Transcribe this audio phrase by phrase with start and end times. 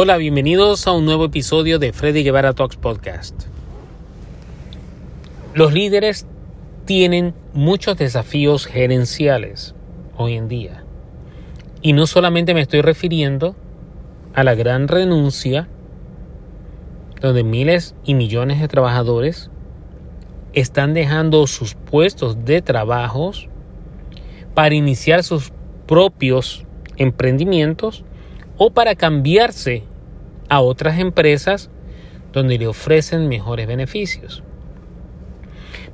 [0.00, 3.34] Hola, bienvenidos a un nuevo episodio de Freddy Guevara Talks Podcast.
[5.54, 6.24] Los líderes
[6.84, 9.74] tienen muchos desafíos gerenciales
[10.16, 10.84] hoy en día.
[11.82, 13.56] Y no solamente me estoy refiriendo
[14.34, 15.66] a la gran renuncia,
[17.20, 19.50] donde miles y millones de trabajadores
[20.52, 23.48] están dejando sus puestos de trabajos
[24.54, 25.50] para iniciar sus
[25.88, 26.64] propios
[26.98, 28.04] emprendimientos
[28.58, 29.87] o para cambiarse
[30.48, 31.70] a otras empresas
[32.32, 34.42] donde le ofrecen mejores beneficios.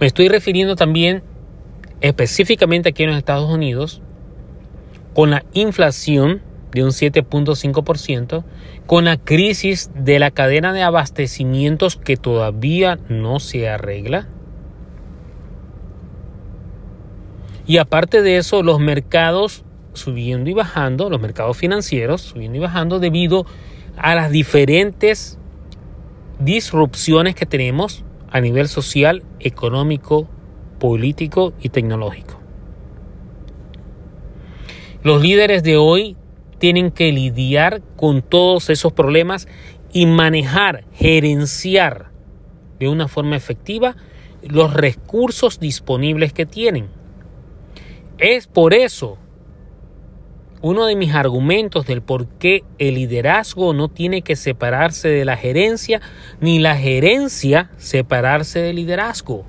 [0.00, 1.22] Me estoy refiriendo también
[2.00, 4.02] específicamente aquí en los Estados Unidos
[5.14, 8.44] con la inflación de un 7.5%,
[8.86, 14.28] con la crisis de la cadena de abastecimientos que todavía no se arregla.
[17.66, 22.98] Y aparte de eso, los mercados subiendo y bajando, los mercados financieros subiendo y bajando
[22.98, 23.46] debido a
[23.96, 25.38] las diferentes
[26.38, 30.28] disrupciones que tenemos a nivel social, económico,
[30.78, 32.40] político y tecnológico.
[35.02, 36.16] Los líderes de hoy
[36.58, 39.48] tienen que lidiar con todos esos problemas
[39.92, 42.10] y manejar, gerenciar
[42.78, 43.96] de una forma efectiva
[44.42, 46.88] los recursos disponibles que tienen.
[48.18, 49.18] Es por eso
[50.62, 55.36] uno de mis argumentos del por qué el liderazgo no tiene que separarse de la
[55.36, 56.00] gerencia,
[56.40, 59.44] ni la gerencia separarse del liderazgo.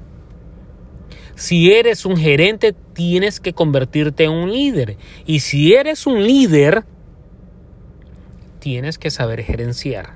[1.35, 4.97] Si eres un gerente, tienes que convertirte en un líder.
[5.25, 6.83] Y si eres un líder,
[8.59, 10.15] tienes que saber gerenciar.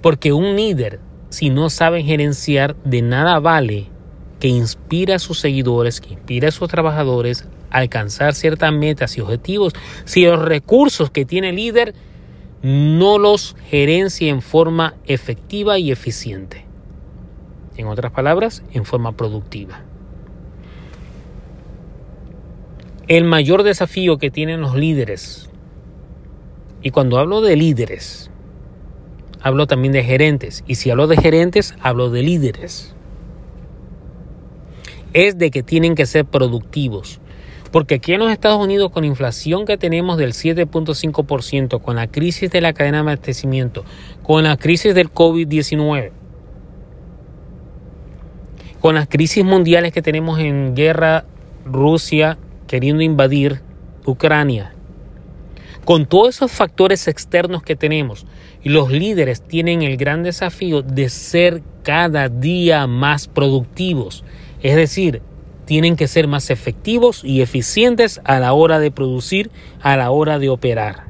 [0.00, 3.88] Porque un líder, si no sabe gerenciar, de nada vale
[4.38, 9.72] que inspire a sus seguidores, que inspire a sus trabajadores alcanzar ciertas metas y objetivos
[10.04, 11.94] si los recursos que tiene el líder
[12.62, 16.64] no los gerencia en forma efectiva y eficiente.
[17.76, 19.82] En otras palabras, en forma productiva.
[23.06, 25.50] El mayor desafío que tienen los líderes,
[26.82, 28.30] y cuando hablo de líderes,
[29.42, 32.96] hablo también de gerentes, y si hablo de gerentes, hablo de líderes,
[35.12, 37.20] es de que tienen que ser productivos,
[37.70, 42.06] porque aquí en los Estados Unidos, con la inflación que tenemos del 7.5%, con la
[42.06, 43.84] crisis de la cadena de abastecimiento,
[44.22, 46.12] con la crisis del COVID-19,
[48.80, 51.24] con las crisis mundiales que tenemos en guerra,
[51.64, 53.62] Rusia queriendo invadir
[54.04, 54.72] Ucrania,
[55.84, 58.26] con todos esos factores externos que tenemos,
[58.64, 64.24] los líderes tienen el gran desafío de ser cada día más productivos,
[64.62, 65.22] es decir,
[65.66, 69.50] tienen que ser más efectivos y eficientes a la hora de producir,
[69.82, 71.06] a la hora de operar.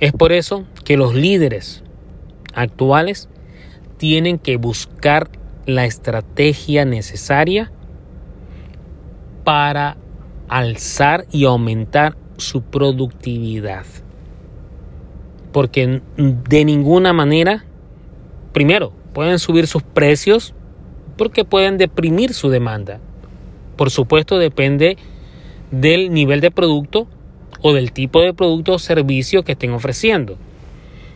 [0.00, 1.82] Es por eso que los líderes
[2.52, 3.28] actuales
[3.96, 5.28] tienen que buscar
[5.66, 7.72] la estrategia necesaria
[9.44, 9.96] para
[10.48, 13.86] alzar y aumentar su productividad.
[15.52, 17.64] Porque de ninguna manera
[18.58, 20.52] Primero, pueden subir sus precios
[21.16, 22.98] porque pueden deprimir su demanda.
[23.76, 24.96] Por supuesto, depende
[25.70, 27.06] del nivel de producto
[27.62, 30.38] o del tipo de producto o servicio que estén ofreciendo.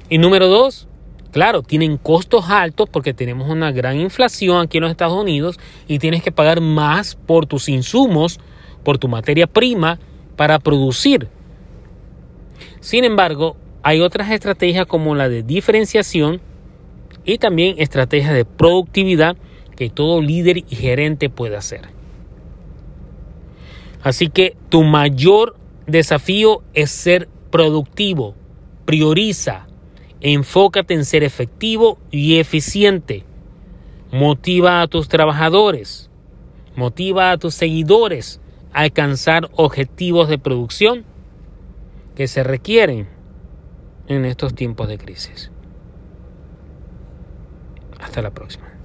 [0.08, 0.86] Y número dos,
[1.32, 5.98] claro, tienen costos altos porque tenemos una gran inflación aquí en los Estados Unidos y
[5.98, 8.38] tienes que pagar más por tus insumos,
[8.84, 9.98] por tu materia prima
[10.36, 11.26] para producir.
[12.78, 16.40] Sin embargo, hay otras estrategias como la de diferenciación
[17.24, 19.36] y también estrategias de productividad
[19.76, 21.88] que todo líder y gerente puede hacer.
[24.02, 25.56] Así que tu mayor
[25.86, 28.34] desafío es ser productivo.
[28.84, 29.66] Prioriza,
[30.20, 33.24] enfócate en ser efectivo y eficiente.
[34.10, 36.10] Motiva a tus trabajadores,
[36.76, 38.40] motiva a tus seguidores
[38.72, 41.04] a alcanzar objetivos de producción
[42.16, 43.08] que se requieren
[44.08, 45.50] en estos tiempos de crisis.
[48.02, 48.81] Hasta la próxima.